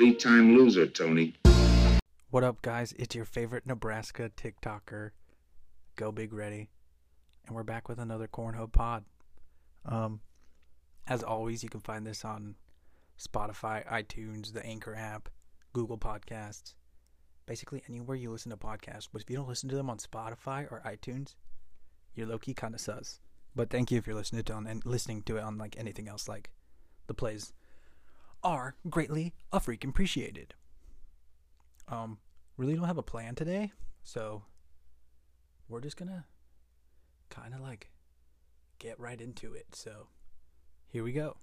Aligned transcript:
three 0.00 0.14
time 0.14 0.56
loser, 0.56 0.86
Tony. 0.86 1.34
What 2.30 2.42
up, 2.42 2.62
guys? 2.62 2.94
It's 2.98 3.14
your 3.14 3.26
favorite 3.26 3.66
Nebraska 3.66 4.30
TikToker, 4.34 5.10
Go 5.96 6.10
Big 6.10 6.32
Ready, 6.32 6.70
and 7.46 7.54
we're 7.54 7.64
back 7.64 7.86
with 7.86 7.98
another 7.98 8.26
Cornhole 8.26 8.72
Pod. 8.72 9.04
Um, 9.84 10.20
as 11.06 11.22
always, 11.22 11.62
you 11.62 11.68
can 11.68 11.80
find 11.80 12.06
this 12.06 12.24
on 12.24 12.54
Spotify, 13.20 13.86
iTunes, 13.88 14.54
the 14.54 14.64
Anchor 14.64 14.94
app, 14.94 15.28
Google 15.74 15.98
Podcasts, 15.98 16.72
basically 17.44 17.82
anywhere 17.86 18.16
you 18.16 18.30
listen 18.30 18.50
to 18.52 18.56
podcasts. 18.56 19.06
But 19.12 19.20
if 19.20 19.28
you 19.28 19.36
don't 19.36 19.48
listen 19.48 19.68
to 19.68 19.76
them 19.76 19.90
on 19.90 19.98
Spotify 19.98 20.66
or 20.72 20.80
iTunes, 20.86 21.34
you're 22.14 22.26
low 22.26 22.38
key 22.38 22.54
kind 22.54 22.74
of 22.74 22.80
sus. 22.80 23.20
But 23.54 23.68
thank 23.68 23.90
you 23.90 23.98
if 23.98 24.06
you're 24.06 24.16
listening 24.16 24.44
to 24.44 24.52
it 24.52 24.56
on 24.56 24.66
and 24.66 24.86
listening 24.86 25.24
to 25.24 25.36
it 25.36 25.42
on 25.42 25.58
like 25.58 25.76
anything 25.78 26.08
else. 26.08 26.26
Like 26.26 26.52
the 27.06 27.12
plays 27.12 27.52
are 28.42 28.76
greatly 28.88 29.34
a 29.52 29.60
freaking 29.60 29.90
appreciated. 29.90 30.54
Um, 31.88 32.18
really 32.56 32.74
don't 32.74 32.84
have 32.84 32.98
a 32.98 33.02
plan 33.02 33.34
today, 33.34 33.72
so 34.02 34.42
we're 35.68 35.80
just 35.80 35.96
gonna 35.96 36.24
kind 37.28 37.54
of 37.54 37.60
like 37.60 37.90
get 38.78 38.98
right 38.98 39.20
into 39.20 39.54
it. 39.54 39.74
So 39.74 40.08
here 40.88 41.04
we 41.04 41.12
go. 41.12 41.36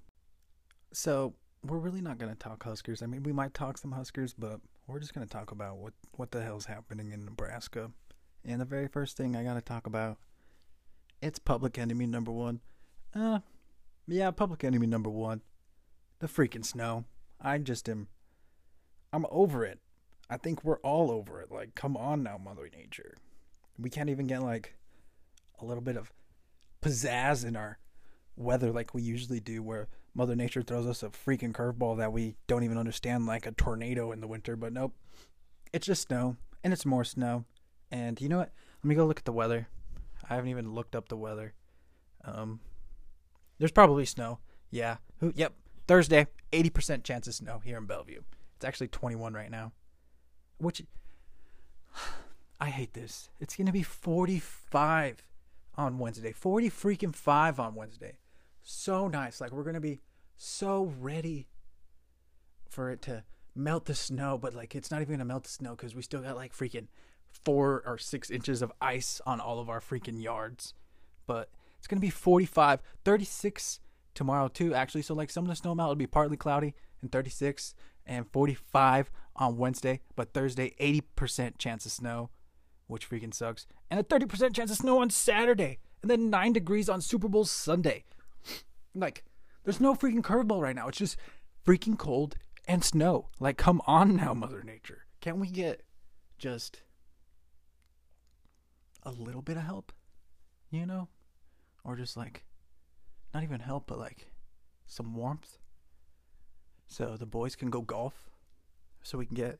So 0.93 1.33
we're 1.63 1.77
really 1.77 2.01
not 2.01 2.17
gonna 2.17 2.35
talk 2.35 2.63
Huskers. 2.63 3.01
I 3.01 3.07
mean, 3.07 3.23
we 3.23 3.31
might 3.33 3.53
talk 3.53 3.77
some 3.77 3.91
Huskers, 3.91 4.33
but 4.33 4.59
we're 4.87 4.99
just 4.99 5.13
gonna 5.13 5.25
talk 5.25 5.51
about 5.51 5.77
what 5.77 5.93
what 6.13 6.31
the 6.31 6.41
hell's 6.43 6.65
happening 6.65 7.11
in 7.11 7.25
Nebraska. 7.25 7.91
And 8.45 8.61
the 8.61 8.65
very 8.65 8.87
first 8.87 9.17
thing 9.17 9.35
I 9.35 9.43
gotta 9.43 9.61
talk 9.61 9.87
about, 9.87 10.17
it's 11.21 11.39
public 11.39 11.77
enemy 11.77 12.05
number 12.05 12.31
one. 12.31 12.61
Uh, 13.13 13.39
yeah, 14.07 14.31
public 14.31 14.63
enemy 14.63 14.87
number 14.87 15.09
one. 15.09 15.41
The 16.19 16.27
freaking 16.27 16.65
snow. 16.65 17.05
I 17.39 17.57
just 17.59 17.87
am. 17.87 18.07
I'm 19.13 19.25
over 19.29 19.63
it. 19.65 19.79
I 20.29 20.37
think 20.37 20.63
we're 20.63 20.79
all 20.79 21.11
over 21.11 21.41
it. 21.41 21.51
Like, 21.51 21.75
come 21.75 21.95
on 21.95 22.23
now, 22.23 22.37
Mother 22.37 22.69
Nature. 22.75 23.17
We 23.79 23.89
can't 23.89 24.09
even 24.09 24.27
get 24.27 24.41
like 24.41 24.75
a 25.59 25.65
little 25.65 25.81
bit 25.81 25.97
of 25.97 26.11
pizzazz 26.81 27.45
in 27.45 27.55
our 27.55 27.77
weather 28.35 28.71
like 28.71 28.93
we 28.93 29.01
usually 29.01 29.39
do, 29.39 29.61
where 29.63 29.87
Mother 30.13 30.35
Nature 30.35 30.61
throws 30.61 30.87
us 30.87 31.03
a 31.03 31.09
freaking 31.09 31.53
curveball 31.53 31.97
that 31.97 32.11
we 32.11 32.35
don't 32.47 32.63
even 32.63 32.77
understand, 32.77 33.25
like 33.25 33.45
a 33.45 33.51
tornado 33.51 34.11
in 34.11 34.19
the 34.19 34.27
winter. 34.27 34.55
But 34.55 34.73
nope, 34.73 34.93
it's 35.71 35.87
just 35.87 36.07
snow, 36.07 36.35
and 36.63 36.73
it's 36.73 36.85
more 36.85 37.03
snow. 37.03 37.45
And 37.91 38.19
you 38.19 38.27
know 38.27 38.39
what? 38.39 38.51
Let 38.83 38.89
me 38.89 38.95
go 38.95 39.05
look 39.05 39.19
at 39.19 39.25
the 39.25 39.31
weather. 39.31 39.67
I 40.29 40.35
haven't 40.35 40.49
even 40.49 40.73
looked 40.73 40.95
up 40.95 41.07
the 41.07 41.17
weather. 41.17 41.53
Um, 42.25 42.59
there's 43.59 43.71
probably 43.71 44.05
snow. 44.05 44.39
Yeah. 44.71 44.97
Who? 45.19 45.33
Yep. 45.35 45.53
Thursday, 45.87 46.27
80% 46.51 47.03
chance 47.03 47.27
of 47.27 47.33
snow 47.33 47.59
here 47.63 47.77
in 47.77 47.85
Bellevue. 47.85 48.21
It's 48.55 48.65
actually 48.65 48.89
21 48.89 49.33
right 49.33 49.49
now. 49.49 49.71
Which 50.57 50.83
I 52.59 52.69
hate 52.69 52.93
this. 52.93 53.29
It's 53.39 53.55
going 53.55 53.67
to 53.67 53.73
be 53.73 53.83
45 53.83 55.23
on 55.75 55.97
Wednesday. 55.99 56.33
40 56.33 56.69
freaking 56.69 57.15
5 57.15 57.59
on 57.59 57.75
Wednesday. 57.75 58.17
So 58.63 59.07
nice. 59.07 59.39
Like 59.39 59.51
we're 59.51 59.63
going 59.63 59.75
to 59.75 59.79
be 59.79 60.01
so 60.35 60.93
ready 60.99 61.47
for 62.67 62.91
it 62.91 63.01
to 63.03 63.23
melt 63.55 63.85
the 63.85 63.95
snow, 63.95 64.37
but 64.37 64.53
like 64.53 64.75
it's 64.75 64.91
not 64.91 65.01
even 65.01 65.13
going 65.13 65.19
to 65.19 65.25
melt 65.25 65.43
the 65.43 65.49
snow 65.49 65.75
cuz 65.75 65.95
we 65.95 66.01
still 66.01 66.21
got 66.21 66.35
like 66.35 66.53
freaking 66.53 66.87
4 67.29 67.83
or 67.85 67.97
6 67.97 68.29
inches 68.29 68.61
of 68.61 68.71
ice 68.81 69.21
on 69.25 69.39
all 69.39 69.59
of 69.59 69.69
our 69.69 69.79
freaking 69.79 70.21
yards. 70.21 70.73
But 71.25 71.49
it's 71.77 71.87
going 71.87 71.99
to 71.99 72.05
be 72.05 72.09
45, 72.09 72.81
36 73.05 73.79
tomorrow 74.17 74.47
too 74.47 74.73
actually. 74.73 75.03
So 75.03 75.13
like 75.13 75.29
some 75.29 75.45
of 75.45 75.49
the 75.49 75.55
snow 75.55 75.71
amount 75.71 75.89
will 75.89 75.95
be 75.95 76.07
partly 76.07 76.35
cloudy 76.35 76.73
and 77.01 77.11
36 77.11 77.73
and 78.05 78.27
45 78.27 79.11
on 79.35 79.57
Wednesday, 79.57 80.01
but 80.15 80.33
Thursday 80.33 80.75
80% 80.81 81.57
chance 81.57 81.85
of 81.85 81.91
snow, 81.91 82.31
which 82.87 83.09
freaking 83.09 83.33
sucks, 83.33 83.67
and 83.91 83.99
a 83.99 84.03
30% 84.03 84.53
chance 84.53 84.71
of 84.71 84.77
snow 84.77 84.99
on 84.99 85.09
Saturday, 85.09 85.77
and 86.01 86.09
then 86.09 86.29
9 86.29 86.53
degrees 86.53 86.89
on 86.89 86.99
Super 86.99 87.29
Bowl 87.29 87.45
Sunday. 87.45 88.03
Like 88.95 89.23
there's 89.63 89.79
no 89.79 89.93
freaking 89.93 90.21
curveball 90.21 90.61
right 90.61 90.75
now. 90.75 90.87
It's 90.87 90.97
just 90.97 91.17
freaking 91.65 91.97
cold 91.97 92.35
and 92.67 92.83
snow. 92.83 93.29
Like 93.39 93.57
come 93.57 93.81
on 93.85 94.15
now, 94.15 94.33
mother 94.33 94.63
nature. 94.63 95.05
Can't 95.21 95.37
we 95.37 95.49
get 95.49 95.83
just 96.39 96.81
a 99.03 99.11
little 99.11 99.43
bit 99.43 99.57
of 99.57 99.63
help? 99.63 99.91
You 100.71 100.85
know? 100.85 101.07
Or 101.83 101.95
just 101.95 102.17
like 102.17 102.43
not 103.37 103.43
even 103.43 103.59
help, 103.59 103.83
but 103.85 103.99
like 103.99 104.31
some 104.87 105.13
warmth. 105.13 105.59
So 106.87 107.15
the 107.17 107.27
boys 107.27 107.55
can 107.55 107.69
go 107.69 107.81
golf. 107.81 108.31
So 109.03 109.19
we 109.19 109.27
can 109.27 109.35
get 109.35 109.59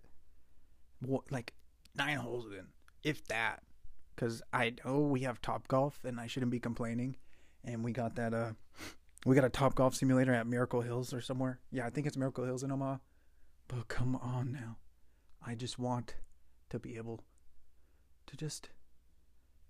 like 1.29 1.53
nine 1.95 2.17
holes 2.17 2.47
in, 2.47 2.65
if 3.03 3.23
that. 3.27 3.61
Because 4.15 4.41
I 4.51 4.73
know 4.83 5.01
we 5.01 5.19
have 5.21 5.43
Top 5.43 5.67
Golf, 5.67 6.03
and 6.03 6.19
I 6.19 6.25
shouldn't 6.25 6.51
be 6.51 6.59
complaining. 6.59 7.17
And 7.63 7.83
we 7.83 7.91
got 7.91 8.15
that. 8.15 8.33
Uh, 8.33 8.53
we 9.27 9.35
got 9.35 9.45
a 9.45 9.49
Top 9.49 9.75
Golf 9.75 9.93
simulator 9.93 10.33
at 10.33 10.47
Miracle 10.47 10.81
Hills 10.81 11.13
or 11.13 11.21
somewhere. 11.21 11.59
Yeah, 11.71 11.85
I 11.85 11.91
think 11.91 12.07
it's 12.07 12.17
Miracle 12.17 12.45
Hills 12.45 12.63
in 12.63 12.71
Omaha. 12.71 12.97
But 13.67 13.89
come 13.89 14.15
on 14.15 14.51
now, 14.51 14.77
I 15.45 15.53
just 15.53 15.77
want 15.77 16.15
to 16.71 16.79
be 16.79 16.97
able 16.97 17.21
to 18.25 18.35
just 18.35 18.69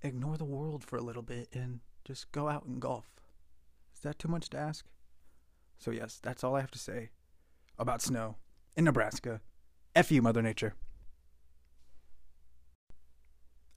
ignore 0.02 0.38
the 0.38 0.46
world 0.46 0.86
for 0.86 0.96
a 0.96 1.02
little 1.02 1.24
bit 1.24 1.50
and 1.52 1.82
just 2.06 2.32
go 2.32 2.48
out 2.48 2.64
and 2.64 2.80
golf. 2.80 3.12
Is 3.98 4.02
that 4.02 4.20
too 4.20 4.28
much 4.28 4.50
to 4.52 4.58
ask? 4.58 4.86
So, 5.80 5.90
yes, 5.90 6.20
that's 6.22 6.44
all 6.44 6.56
I 6.56 6.62
have 6.62 6.70
to 6.72 6.78
say 6.78 7.10
about 7.80 8.00
snow 8.00 8.36
in 8.76 8.86
Nebraska. 8.86 9.42
F 9.96 10.12
you, 10.12 10.22
Mother 10.22 10.44
Nature. 10.44 10.76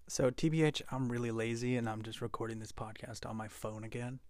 So, 0.09 0.31
TBH, 0.31 0.83
I'm 0.91 1.11
really 1.11 1.31
lazy 1.31 1.75
and 1.79 1.89
I'm 1.89 2.03
just 2.03 2.21
recording 2.21 2.59
this 2.59 2.71
podcast 2.71 3.25
on 3.25 3.35
my 3.35 3.49
phone 3.49 3.83
again. 3.83 4.21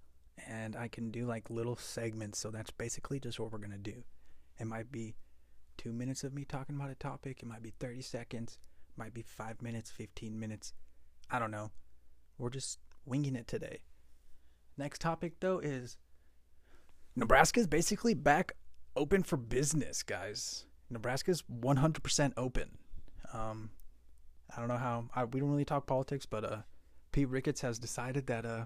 And 0.46 0.76
I 0.76 0.86
can 0.86 1.10
do 1.10 1.26
like 1.26 1.50
little 1.50 1.74
segments. 1.74 2.38
So, 2.38 2.52
that's 2.52 2.70
basically 2.70 3.18
just 3.18 3.40
what 3.40 3.50
we're 3.50 3.58
going 3.58 3.72
to 3.72 3.76
do. 3.78 4.04
It 4.60 4.68
might 4.68 4.92
be 4.92 5.16
two 5.76 5.92
minutes 5.92 6.22
of 6.22 6.32
me 6.32 6.44
talking 6.44 6.76
about 6.76 6.90
a 6.90 6.94
topic, 6.94 7.42
it 7.42 7.48
might 7.48 7.62
be 7.62 7.72
30 7.80 8.02
seconds, 8.02 8.58
might 8.96 9.12
be 9.12 9.22
five 9.22 9.60
minutes, 9.60 9.90
15 9.90 10.38
minutes. 10.38 10.72
I 11.28 11.40
don't 11.40 11.50
know. 11.50 11.72
We're 12.38 12.50
just 12.50 12.78
winging 13.04 13.34
it 13.34 13.48
today. 13.48 13.80
Next 14.80 15.02
topic, 15.02 15.34
though, 15.40 15.58
is 15.58 15.98
Nebraska's 17.14 17.66
basically 17.66 18.14
back 18.14 18.52
open 18.96 19.22
for 19.22 19.36
business, 19.36 20.02
guys. 20.02 20.64
Nebraska's 20.88 21.42
100% 21.42 22.32
open. 22.38 22.78
Um, 23.34 23.72
I 24.56 24.58
don't 24.58 24.68
know 24.68 24.78
how, 24.78 25.04
I, 25.14 25.24
we 25.24 25.38
don't 25.38 25.50
really 25.50 25.66
talk 25.66 25.86
politics, 25.86 26.24
but 26.24 26.44
uh, 26.46 26.56
Pete 27.12 27.28
Ricketts 27.28 27.60
has 27.60 27.78
decided 27.78 28.26
that 28.28 28.46
uh, 28.46 28.64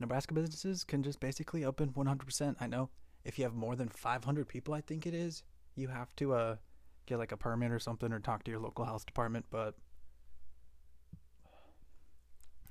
Nebraska 0.00 0.32
businesses 0.32 0.84
can 0.84 1.02
just 1.02 1.20
basically 1.20 1.66
open 1.66 1.90
100%. 1.90 2.56
I 2.58 2.66
know 2.66 2.88
if 3.26 3.38
you 3.38 3.44
have 3.44 3.54
more 3.54 3.76
than 3.76 3.90
500 3.90 4.48
people, 4.48 4.72
I 4.72 4.80
think 4.80 5.06
it 5.06 5.12
is, 5.12 5.42
you 5.74 5.88
have 5.88 6.16
to 6.16 6.32
uh, 6.32 6.56
get 7.04 7.18
like 7.18 7.32
a 7.32 7.36
permit 7.36 7.72
or 7.72 7.78
something 7.78 8.10
or 8.10 8.20
talk 8.20 8.42
to 8.44 8.50
your 8.50 8.60
local 8.60 8.86
health 8.86 9.04
department, 9.04 9.44
but 9.50 9.74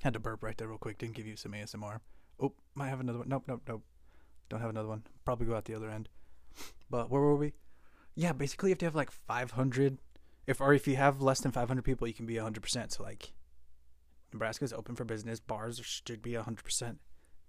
had 0.02 0.14
to 0.14 0.20
burp 0.20 0.44
right 0.44 0.58
there 0.58 0.68
real 0.68 0.78
quick. 0.80 0.98
Didn't 0.98 1.16
give 1.16 1.28
you 1.28 1.36
some 1.36 1.52
ASMR. 1.52 2.00
Oh, 2.40 2.54
might 2.76 2.90
have 2.90 3.00
another 3.00 3.20
one. 3.20 3.30
Nope, 3.30 3.44
nope, 3.48 3.62
nope. 3.68 3.84
Don't 4.50 4.62
have 4.62 4.70
another 4.70 4.88
one. 4.88 5.04
Probably 5.26 5.48
go 5.48 5.56
out 5.56 5.66
the 5.66 5.76
other 5.76 5.90
end. 5.90 6.10
But 6.90 7.10
where 7.10 7.22
were 7.22 7.36
we? 7.36 7.54
Yeah, 8.16 8.34
basically, 8.34 8.70
you 8.72 8.78
have 8.82 8.96
like 8.96 9.12
500. 9.12 9.98
If 10.46 10.62
or 10.62 10.74
if 10.74 10.88
you 10.88 10.96
have 10.96 11.22
less 11.22 11.42
than 11.42 11.52
500 11.52 11.84
people, 11.84 12.08
you 12.08 12.14
can 12.14 12.26
be 12.26 12.36
100%. 12.36 12.92
So 12.92 13.04
like, 13.04 13.34
Nebraska's 14.32 14.74
open 14.74 14.96
for 14.96 15.04
business. 15.04 15.40
Bars 15.40 15.82
should 15.84 16.22
be 16.22 16.32
100%. 16.32 16.98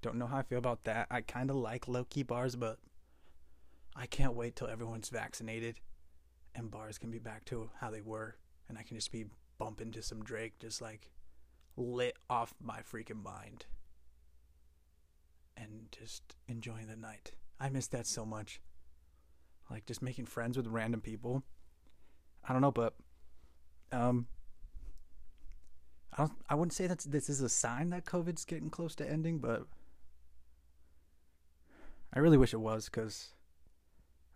Don't 0.03 0.17
know 0.17 0.27
how 0.27 0.39
I 0.39 0.43
feel 0.43 0.59
about 0.59 0.85
that. 0.85 1.07
I 1.11 1.21
kind 1.21 1.51
of 1.51 1.57
like 1.57 1.89
low 1.89 2.05
key 2.05 2.23
bars, 2.23 2.57
but 2.57 2.79
I 3.97 4.07
can't 4.07 4.35
wait 4.35 4.57
till 4.57 4.69
everyone's 4.69 5.09
vaccinated 5.09 5.81
and 6.59 6.71
bars 6.71 6.99
can 6.99 7.11
be 7.11 7.19
back 7.19 7.45
to 7.47 7.71
how 7.81 7.91
they 7.91 8.01
were, 8.01 8.37
and 8.69 8.77
I 8.77 8.83
can 8.83 8.97
just 8.97 9.13
be 9.13 9.27
bumping 9.59 9.93
to 9.93 10.03
some 10.03 10.23
Drake, 10.23 10.59
just 10.59 10.83
like 10.83 11.11
lit 11.77 12.17
off 12.29 12.55
my 12.61 12.81
freaking 12.81 13.23
mind 13.23 13.67
and 15.61 15.89
just 15.91 16.37
enjoying 16.47 16.87
the 16.87 16.97
night. 16.97 17.33
I 17.61 17.69
miss 17.69 17.87
that 17.89 18.07
so 18.07 18.25
much. 18.25 18.61
Like 19.71 19.87
just 19.87 20.03
making 20.03 20.27
friends 20.27 20.57
with 20.57 20.67
random 20.67 21.01
people. 21.01 21.43
I 22.49 22.53
don't 22.53 22.63
know, 22.63 22.71
but 22.71 22.95
um 23.93 24.27
I 26.13 26.23
don't 26.23 26.33
I 26.49 26.55
wouldn't 26.55 26.73
say 26.73 26.87
that 26.87 27.01
this 27.01 27.29
is 27.29 27.41
a 27.41 27.49
sign 27.49 27.91
that 27.91 28.05
COVID's 28.05 28.45
getting 28.45 28.71
close 28.71 28.95
to 28.97 29.09
ending, 29.09 29.39
but 29.39 29.67
I 32.13 32.21
really 32.21 32.39
wish 32.39 32.55
it 32.55 32.61
was 32.61 32.89
cuz 32.89 33.31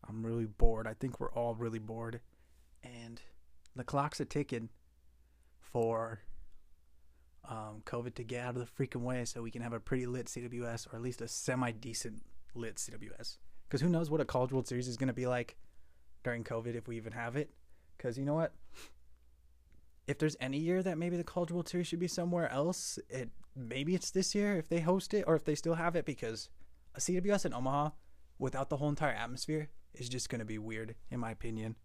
I'm 0.07 0.27
really 0.27 0.47
bored. 0.47 0.87
I 0.87 0.95
think 0.95 1.21
we're 1.21 1.33
all 1.33 1.55
really 1.55 1.79
bored 1.79 2.21
and 2.83 3.23
the 3.75 3.85
clock's 3.85 4.21
a 4.21 4.25
ticking 4.25 4.69
for 5.61 6.21
um, 7.49 7.83
COVID 7.85 8.15
to 8.15 8.25
get 8.25 8.45
out 8.45 8.57
of 8.57 8.67
the 8.67 8.87
freaking 8.87 9.03
way 9.03 9.25
so 9.25 9.43
we 9.43 9.51
can 9.51 9.63
have 9.63 9.73
a 9.73 9.81
pretty 9.81 10.07
lit 10.07 10.27
CWS 10.27 10.93
or 10.93 10.97
at 10.97 11.03
least 11.03 11.21
a 11.21 11.29
semi 11.29 11.71
decent 11.73 12.23
lit 12.55 12.77
CWS. 12.77 13.39
Because 13.67 13.81
who 13.81 13.89
knows 13.89 14.11
what 14.11 14.21
a 14.21 14.25
College 14.25 14.53
World 14.53 14.69
Series 14.69 14.89
is 14.89 14.97
going 14.97 15.09
to 15.09 15.15
be 15.15 15.27
like 15.27 15.57
during 16.23 16.45
COVID 16.45 16.75
if 16.75 16.87
we 16.87 16.97
even 16.97 17.13
have 17.13 17.37
it. 17.37 17.51
Because 17.97 18.19
you 18.19 18.25
know 18.25 18.35
what? 18.35 18.53
If 20.07 20.19
there's 20.19 20.37
any 20.41 20.59
year 20.59 20.83
that 20.83 20.99
maybe 20.99 21.17
the 21.17 21.25
College 21.25 21.53
World 21.53 21.69
Series 21.69 21.87
should 21.87 22.01
be 22.01 22.09
somewhere 22.09 22.51
else, 22.51 22.99
it 23.09 23.31
maybe 23.55 23.95
it's 23.95 24.11
this 24.11 24.35
year 24.35 24.57
if 24.57 24.69
they 24.69 24.81
host 24.81 25.15
it 25.15 25.25
or 25.27 25.37
if 25.37 25.45
they 25.45 25.55
still 25.55 25.75
have 25.75 25.97
it. 25.97 26.05
Because 26.05 26.49
a 26.95 27.01
CWS 27.01 27.47
in 27.47 27.55
Omaha 27.55 27.91
without 28.39 28.69
the 28.69 28.77
whole 28.77 28.89
entire 28.89 29.15
atmosphere 29.15 29.69
is 29.95 30.09
just 30.09 30.29
going 30.29 30.41
to 30.41 30.45
be 30.45 30.59
weird, 30.59 30.95
in 31.11 31.21
my 31.21 31.31
opinion. 31.31 31.77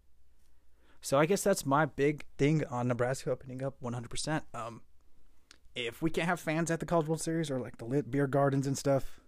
So 1.00 1.18
I 1.18 1.26
guess 1.26 1.42
that's 1.42 1.64
my 1.64 1.86
big 1.86 2.24
thing 2.36 2.64
on 2.66 2.88
Nebraska 2.88 3.30
opening 3.30 3.62
up 3.62 3.76
100%. 3.82 4.42
Um, 4.52 4.82
if 5.74 6.02
we 6.02 6.10
can't 6.10 6.28
have 6.28 6.40
fans 6.40 6.70
at 6.70 6.80
the 6.80 6.86
College 6.86 7.06
World 7.06 7.20
Series 7.20 7.50
or 7.50 7.60
like 7.60 7.78
the 7.78 7.84
lit 7.84 8.10
beer 8.10 8.26
gardens 8.26 8.66
and 8.66 8.76
stuff, 8.76 9.20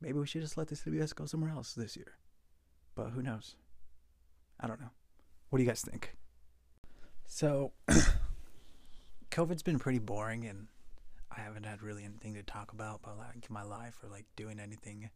maybe 0.00 0.18
we 0.18 0.26
should 0.26 0.42
just 0.42 0.56
let 0.56 0.68
the 0.68 0.74
CBS 0.74 1.14
go 1.14 1.26
somewhere 1.26 1.50
else 1.50 1.74
this 1.74 1.96
year. 1.96 2.18
But 2.94 3.10
who 3.10 3.22
knows? 3.22 3.56
I 4.60 4.66
don't 4.66 4.80
know. 4.80 4.90
What 5.50 5.58
do 5.58 5.62
you 5.62 5.68
guys 5.68 5.82
think? 5.82 6.16
So, 7.26 7.72
COVID's 9.30 9.62
been 9.62 9.78
pretty 9.78 9.98
boring, 9.98 10.44
and 10.44 10.68
I 11.30 11.40
haven't 11.40 11.64
had 11.64 11.82
really 11.82 12.04
anything 12.04 12.34
to 12.34 12.42
talk 12.42 12.72
about 12.72 13.00
about 13.02 13.18
like 13.18 13.50
my 13.50 13.62
life 13.62 13.96
or 14.02 14.08
like 14.08 14.26
doing 14.36 14.60
anything 14.60 15.10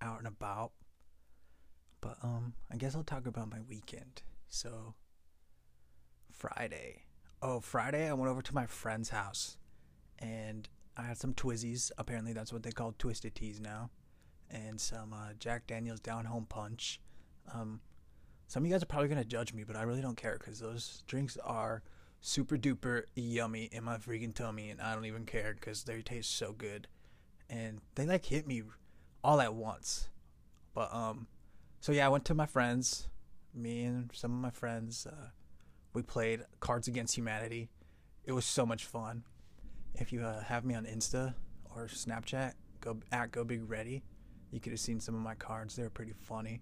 out 0.00 0.18
and 0.18 0.26
about. 0.26 0.72
But 2.00 2.18
um, 2.22 2.54
I 2.70 2.76
guess 2.76 2.94
I'll 2.94 3.04
talk 3.04 3.26
about 3.26 3.50
my 3.50 3.60
weekend. 3.68 4.22
So, 4.48 4.94
Friday. 6.30 7.04
Oh, 7.46 7.60
Friday, 7.60 8.08
I 8.08 8.14
went 8.14 8.30
over 8.30 8.40
to 8.40 8.54
my 8.54 8.64
friend's 8.64 9.10
house 9.10 9.58
and 10.18 10.66
I 10.96 11.02
had 11.02 11.18
some 11.18 11.34
Twizzies. 11.34 11.92
Apparently, 11.98 12.32
that's 12.32 12.54
what 12.54 12.62
they 12.62 12.70
call 12.70 12.94
twisted 12.96 13.34
teas 13.34 13.60
now. 13.60 13.90
And 14.50 14.80
some 14.80 15.12
uh, 15.12 15.34
Jack 15.38 15.66
Daniels 15.66 16.00
Down 16.00 16.24
Home 16.24 16.46
Punch. 16.48 17.02
Um, 17.52 17.82
some 18.46 18.62
of 18.62 18.66
you 18.66 18.72
guys 18.72 18.82
are 18.82 18.86
probably 18.86 19.08
going 19.08 19.20
to 19.20 19.28
judge 19.28 19.52
me, 19.52 19.62
but 19.62 19.76
I 19.76 19.82
really 19.82 20.00
don't 20.00 20.16
care 20.16 20.38
because 20.40 20.58
those 20.58 21.02
drinks 21.06 21.36
are 21.44 21.82
super 22.22 22.56
duper 22.56 23.02
yummy 23.14 23.68
in 23.72 23.84
my 23.84 23.98
freaking 23.98 24.34
tummy, 24.34 24.70
and 24.70 24.80
I 24.80 24.94
don't 24.94 25.04
even 25.04 25.26
care 25.26 25.52
because 25.52 25.84
they 25.84 26.00
taste 26.00 26.34
so 26.34 26.52
good. 26.52 26.88
And 27.50 27.82
they 27.94 28.06
like 28.06 28.24
hit 28.24 28.46
me 28.46 28.62
all 29.22 29.42
at 29.42 29.52
once. 29.52 30.08
But, 30.72 30.94
um, 30.94 31.26
so 31.82 31.92
yeah, 31.92 32.06
I 32.06 32.08
went 32.08 32.24
to 32.24 32.34
my 32.34 32.46
friends 32.46 33.08
me 33.54 33.84
and 33.84 34.10
some 34.14 34.32
of 34.32 34.38
my 34.38 34.50
friends, 34.50 35.06
uh, 35.06 35.28
we 35.94 36.02
played 36.02 36.42
Cards 36.60 36.88
Against 36.88 37.16
Humanity. 37.16 37.70
It 38.24 38.32
was 38.32 38.44
so 38.44 38.66
much 38.66 38.84
fun. 38.84 39.24
If 39.94 40.12
you 40.12 40.22
uh, 40.22 40.42
have 40.42 40.64
me 40.64 40.74
on 40.74 40.84
Insta 40.84 41.34
or 41.74 41.86
Snapchat, 41.86 42.52
go 42.80 42.98
at 43.12 43.30
Go 43.30 43.44
Big 43.44 43.68
Ready. 43.68 44.02
You 44.50 44.60
could 44.60 44.72
have 44.72 44.80
seen 44.80 45.00
some 45.00 45.14
of 45.14 45.20
my 45.20 45.34
cards. 45.34 45.76
They 45.76 45.84
were 45.84 45.90
pretty 45.90 46.12
funny. 46.12 46.60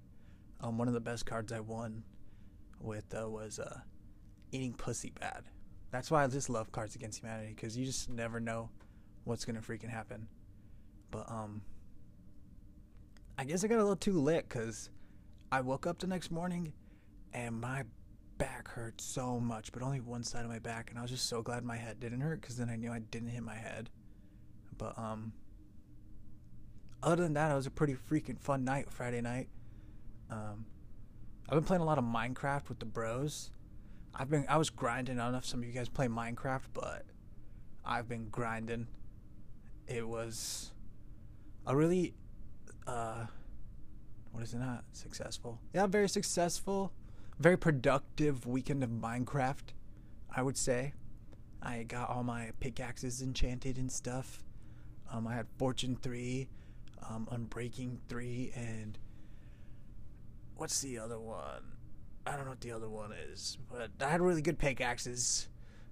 Um, 0.61 0.79
one 0.79 0.87
of 0.87 0.95
the 0.95 1.01
best 1.01 1.27
cards 1.27 1.53
I 1.53 1.61
won 1.61 2.05
with 2.79 3.05
uh, 3.15 3.29
was 3.29 3.59
uh, 3.59 3.81
eating 4.53 4.75
pussy 4.75 5.11
bad. 5.19 5.45
That's 5.91 6.11
why 6.11 6.25
I 6.25 6.27
just 6.27 6.49
love 6.49 6.71
Cards 6.73 6.95
Against 6.95 7.21
Humanity 7.21 7.53
because 7.55 7.77
you 7.77 7.85
just 7.85 8.09
never 8.09 8.39
know 8.39 8.71
what's 9.25 9.45
gonna 9.45 9.61
freaking 9.61 9.91
happen. 9.91 10.29
But 11.11 11.31
um, 11.31 11.63
I 13.39 13.45
guess 13.45 13.65
I 13.65 13.69
got 13.69 13.77
a 13.77 13.79
little 13.79 13.97
too 13.97 14.21
lit 14.21 14.49
because 14.49 14.91
I 15.51 15.61
woke 15.61 15.87
up 15.87 15.99
the 15.99 16.07
next 16.07 16.31
morning 16.31 16.73
and 17.35 17.61
my 17.61 17.85
back 18.43 18.67
hurt 18.67 19.01
so 19.01 19.39
much, 19.39 19.71
but 19.71 19.83
only 19.83 20.01
one 20.01 20.25
side 20.25 20.45
of 20.45 20.51
my 20.51 20.59
back, 20.59 20.91
and 20.91 20.99
I 20.99 21.03
was 21.03 21.13
just 21.13 21.29
so 21.29 21.43
glad 21.43 21.63
my 21.63 21.77
head 21.77 22.01
didn't 22.01 22.23
hurt 22.23 22.41
because 22.41 22.57
then 22.57 22.69
I 22.69 22.75
knew 22.75 22.91
I 22.91 22.99
didn't 22.99 23.29
hit 23.29 23.41
my 23.45 23.55
head. 23.55 23.89
But 24.77 24.99
um, 24.99 25.33
other 27.05 27.23
than 27.23 27.35
that, 27.35 27.53
it 27.53 27.55
was 27.55 27.67
a 27.67 27.71
pretty 27.71 27.95
freaking 27.95 28.41
fun 28.41 28.65
night 28.65 28.91
Friday 28.91 29.21
night. 29.21 29.47
Um, 30.29 30.67
I've 31.49 31.55
been 31.55 31.63
playing 31.63 31.83
a 31.83 31.85
lot 31.85 31.99
of 31.99 32.05
Minecraft 32.05 32.69
with 32.69 32.81
the 32.81 32.85
bros. 32.85 33.53
I've 34.13 34.29
been 34.29 34.45
I 34.49 34.57
was 34.57 34.71
grinding. 34.71 35.21
I 35.21 35.25
don't 35.25 35.33
know 35.33 35.39
if 35.39 35.47
some 35.47 35.61
of 35.61 35.67
you 35.69 35.73
guys 35.73 35.89
play 35.89 36.09
Minecraft, 36.09 36.67
but 36.75 37.05
I've 37.85 38.09
been 38.09 38.29
grinding. 38.29 38.89
It 39.87 40.09
was 40.09 40.73
a 41.65 41.77
really 41.77 42.15
uh, 42.89 43.27
what 44.33 44.43
is 44.43 44.53
it 44.53 44.59
not 44.59 44.83
successful? 44.91 45.61
Yeah, 45.73 45.87
very 45.87 46.09
successful 46.09 46.93
very 47.43 47.59
productive 47.59 48.47
weekend 48.47 48.85
of 48.85 48.91
Minecraft, 48.91 49.75
I 50.35 50.43
would 50.43 50.57
say. 50.57 50.95
I 51.61 51.83
got 51.83 52.09
all 52.09 52.23
my 52.23 52.53
pickaxes 52.61 53.21
enchanted 53.21 53.79
and 53.79 53.91
stuff. 53.91 54.45
Um, 55.13 55.27
I 55.27 55.35
had 55.35 55.47
Fortune 55.59 55.99
3, 56.01 56.49
um, 57.11 57.27
Unbreaking 57.33 57.99
3, 58.09 58.53
and 58.55 58.97
what's 60.55 60.81
the 60.83 61.01
other 61.01 61.19
one? 61.19 61.65
I 62.25 62.37
don't 62.37 62.45
know 62.45 62.51
what 62.51 62.61
the 62.61 62.71
other 62.71 62.89
one 62.89 63.11
is, 63.13 63.59
but 63.69 63.91
I 64.01 64.09
had 64.09 64.21
really 64.21 64.41
good 64.41 64.59
pickaxes. 64.59 65.49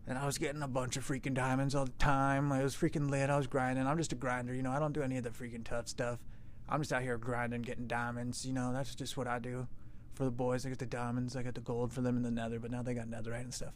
And 0.06 0.16
I 0.16 0.26
was 0.26 0.38
getting 0.38 0.62
a 0.62 0.68
bunch 0.68 0.96
of 0.96 1.06
freaking 1.06 1.34
diamonds 1.34 1.74
all 1.74 1.84
the 1.84 1.90
time. 1.92 2.52
I 2.52 2.62
was 2.62 2.76
freaking 2.76 3.10
lit. 3.10 3.28
I 3.28 3.36
was 3.36 3.48
grinding. 3.48 3.86
I'm 3.88 3.98
just 3.98 4.12
a 4.12 4.16
grinder, 4.16 4.54
you 4.54 4.62
know. 4.62 4.70
I 4.70 4.78
don't 4.78 4.92
do 4.92 5.02
any 5.02 5.16
of 5.16 5.24
the 5.24 5.30
freaking 5.30 5.64
tough 5.64 5.88
stuff. 5.88 6.20
I'm 6.68 6.80
just 6.80 6.92
out 6.92 7.02
here 7.02 7.18
grinding, 7.18 7.62
getting 7.62 7.88
diamonds. 7.88 8.46
You 8.46 8.52
know, 8.52 8.72
that's 8.72 8.94
just 8.94 9.16
what 9.16 9.26
I 9.26 9.40
do 9.40 9.66
for 10.14 10.24
the 10.24 10.30
boys. 10.30 10.66
I 10.66 10.68
got 10.68 10.78
the 10.78 10.86
diamonds. 10.86 11.36
I 11.36 11.42
got 11.42 11.54
the 11.54 11.60
gold 11.60 11.92
for 11.92 12.00
them 12.00 12.16
in 12.16 12.22
the 12.22 12.30
nether, 12.30 12.58
but 12.58 12.70
now 12.70 12.82
they 12.82 12.94
got 12.94 13.06
netherite 13.06 13.42
and 13.42 13.54
stuff. 13.54 13.74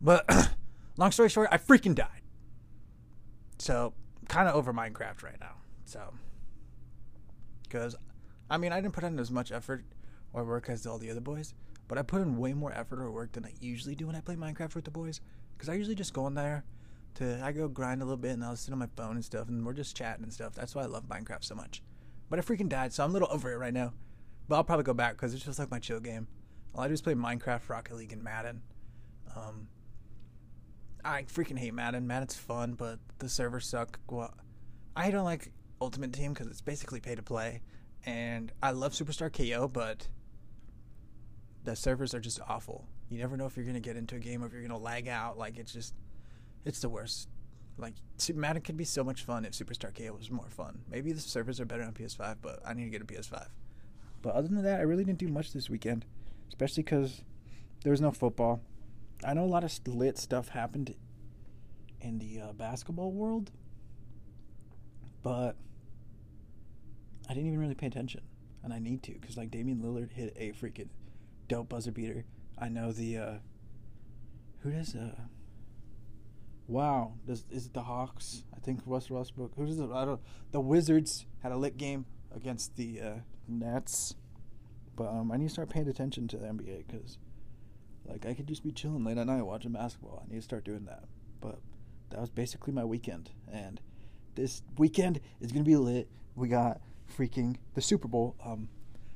But 0.00 0.28
long 0.96 1.12
story 1.12 1.28
short, 1.28 1.48
I 1.50 1.58
freaking 1.58 1.94
died. 1.94 2.22
So, 3.58 3.94
kind 4.28 4.48
of 4.48 4.54
over 4.54 4.72
Minecraft 4.72 5.22
right 5.22 5.40
now. 5.40 5.54
So, 5.84 6.12
because, 7.62 7.96
I 8.50 8.58
mean, 8.58 8.72
I 8.72 8.80
didn't 8.80 8.94
put 8.94 9.04
in 9.04 9.18
as 9.18 9.30
much 9.30 9.50
effort 9.50 9.84
or 10.32 10.44
work 10.44 10.68
as 10.68 10.86
all 10.86 10.98
the 10.98 11.10
other 11.10 11.20
boys, 11.20 11.54
but 11.88 11.98
I 11.98 12.02
put 12.02 12.20
in 12.20 12.36
way 12.36 12.52
more 12.52 12.72
effort 12.72 13.00
or 13.00 13.10
work 13.10 13.32
than 13.32 13.44
I 13.44 13.52
usually 13.60 13.94
do 13.94 14.06
when 14.06 14.16
I 14.16 14.20
play 14.20 14.36
Minecraft 14.36 14.74
with 14.74 14.84
the 14.84 14.90
boys. 14.90 15.20
Because 15.56 15.68
I 15.68 15.74
usually 15.74 15.96
just 15.96 16.12
go 16.12 16.26
in 16.28 16.34
there 16.34 16.64
to, 17.14 17.40
I 17.42 17.50
go 17.50 17.66
grind 17.66 18.00
a 18.00 18.04
little 18.04 18.16
bit 18.16 18.32
and 18.32 18.44
I'll 18.44 18.54
sit 18.54 18.72
on 18.72 18.78
my 18.78 18.88
phone 18.96 19.16
and 19.16 19.24
stuff, 19.24 19.48
and 19.48 19.64
we're 19.66 19.72
just 19.72 19.96
chatting 19.96 20.22
and 20.22 20.32
stuff. 20.32 20.54
That's 20.54 20.74
why 20.74 20.82
I 20.82 20.86
love 20.86 21.08
Minecraft 21.08 21.44
so 21.44 21.54
much. 21.54 21.82
But 22.30 22.38
I 22.38 22.42
freaking 22.42 22.68
died, 22.68 22.92
so 22.92 23.02
I'm 23.02 23.10
a 23.10 23.12
little 23.14 23.28
over 23.30 23.52
it 23.52 23.56
right 23.56 23.72
now. 23.72 23.94
But 24.48 24.56
I'll 24.56 24.64
probably 24.64 24.84
go 24.84 24.94
back 24.94 25.12
because 25.12 25.34
it's 25.34 25.44
just 25.44 25.58
like 25.58 25.70
my 25.70 25.78
chill 25.78 26.00
game. 26.00 26.26
All 26.74 26.82
I 26.82 26.88
do 26.88 26.94
is 26.94 27.02
play 27.02 27.14
Minecraft, 27.14 27.68
Rocket 27.68 27.94
League, 27.94 28.12
and 28.12 28.22
Madden. 28.22 28.62
Um, 29.36 29.68
I 31.04 31.22
freaking 31.22 31.58
hate 31.58 31.74
Madden. 31.74 32.06
Madden's 32.06 32.34
fun, 32.34 32.74
but 32.74 32.98
the 33.18 33.28
servers 33.28 33.66
suck. 33.66 33.98
Well, 34.10 34.34
I 34.96 35.10
don't 35.10 35.24
like 35.24 35.52
Ultimate 35.80 36.12
Team 36.12 36.32
because 36.32 36.46
it's 36.46 36.60
basically 36.60 37.00
pay 37.00 37.14
to 37.14 37.22
play, 37.22 37.60
and 38.06 38.52
I 38.62 38.70
love 38.70 38.92
Superstar 38.92 39.32
KO, 39.32 39.68
but 39.68 40.08
the 41.64 41.76
servers 41.76 42.14
are 42.14 42.20
just 42.20 42.40
awful. 42.48 42.88
You 43.10 43.18
never 43.18 43.36
know 43.36 43.46
if 43.46 43.56
you're 43.56 43.66
gonna 43.66 43.80
get 43.80 43.96
into 43.96 44.16
a 44.16 44.18
game 44.18 44.42
or 44.42 44.46
if 44.46 44.52
you're 44.52 44.62
gonna 44.62 44.78
lag 44.78 45.08
out. 45.08 45.36
Like 45.38 45.58
it's 45.58 45.72
just, 45.72 45.94
it's 46.64 46.80
the 46.80 46.88
worst. 46.88 47.28
Like 47.76 47.94
Madden 48.34 48.62
could 48.62 48.76
be 48.76 48.84
so 48.84 49.04
much 49.04 49.22
fun 49.24 49.44
if 49.44 49.52
Superstar 49.52 49.94
KO 49.94 50.14
was 50.14 50.30
more 50.30 50.48
fun. 50.48 50.80
Maybe 50.90 51.12
the 51.12 51.20
servers 51.20 51.60
are 51.60 51.64
better 51.64 51.82
on 51.82 51.92
PS5, 51.92 52.36
but 52.42 52.60
I 52.66 52.74
need 52.74 52.84
to 52.84 52.90
get 52.90 53.02
a 53.02 53.04
PS5. 53.04 53.46
But 54.22 54.34
other 54.34 54.48
than 54.48 54.62
that, 54.62 54.80
I 54.80 54.82
really 54.82 55.04
didn't 55.04 55.18
do 55.18 55.28
much 55.28 55.52
this 55.52 55.70
weekend, 55.70 56.04
especially 56.48 56.82
because 56.82 57.22
there 57.82 57.92
was 57.92 58.00
no 58.00 58.10
football. 58.10 58.60
I 59.24 59.34
know 59.34 59.44
a 59.44 59.46
lot 59.46 59.64
of 59.64 59.72
lit 59.86 60.18
stuff 60.18 60.48
happened 60.48 60.94
in 62.00 62.18
the 62.18 62.40
uh, 62.40 62.52
basketball 62.52 63.12
world, 63.12 63.50
but 65.22 65.56
I 67.28 67.34
didn't 67.34 67.48
even 67.48 67.60
really 67.60 67.74
pay 67.74 67.86
attention, 67.86 68.22
and 68.62 68.72
I 68.72 68.78
need 68.78 69.02
to 69.04 69.12
because 69.12 69.36
like 69.36 69.50
Damian 69.50 69.80
Lillard 69.80 70.12
hit 70.12 70.34
a 70.36 70.52
freaking 70.52 70.88
dope 71.48 71.68
buzzer 71.68 71.92
beater. 71.92 72.24
I 72.58 72.68
know 72.68 72.92
the 72.92 73.18
uh, 73.18 73.34
who 74.60 74.70
does 74.70 74.94
uh 74.94 75.14
wow 76.66 77.14
does 77.26 77.44
is 77.50 77.66
it 77.66 77.74
the 77.74 77.82
Hawks? 77.82 78.44
I 78.54 78.60
think 78.60 78.80
Russell 78.86 79.16
Westbrook. 79.16 79.52
Who 79.56 79.66
does 79.66 79.78
it? 79.78 79.90
I 79.90 80.04
don't. 80.04 80.20
The 80.52 80.60
Wizards 80.60 81.26
had 81.42 81.52
a 81.52 81.56
lit 81.56 81.76
game 81.76 82.06
against 82.38 82.76
the 82.76 83.00
uh, 83.00 83.14
Nets. 83.46 84.14
But 84.96 85.08
um, 85.08 85.30
I 85.30 85.36
need 85.36 85.46
to 85.46 85.52
start 85.52 85.68
paying 85.68 85.88
attention 85.88 86.26
to 86.28 86.38
the 86.38 86.46
NBA 86.46 86.86
because, 86.86 87.18
like, 88.06 88.26
I 88.26 88.34
could 88.34 88.46
just 88.46 88.64
be 88.64 88.72
chilling 88.72 89.04
late 89.04 89.18
at 89.18 89.26
night 89.26 89.42
watching 89.42 89.72
basketball. 89.72 90.24
I 90.24 90.32
need 90.32 90.38
to 90.38 90.42
start 90.42 90.64
doing 90.64 90.86
that. 90.86 91.04
But 91.40 91.58
that 92.10 92.20
was 92.20 92.30
basically 92.30 92.72
my 92.72 92.84
weekend, 92.84 93.30
and 93.52 93.80
this 94.34 94.62
weekend 94.76 95.20
is 95.40 95.52
gonna 95.52 95.64
be 95.64 95.76
lit. 95.76 96.08
We 96.34 96.48
got 96.48 96.80
freaking 97.16 97.56
the 97.74 97.82
Super 97.82 98.08
Bowl. 98.08 98.34
Um, 98.44 98.68